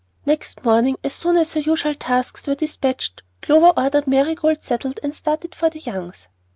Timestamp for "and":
5.03-5.13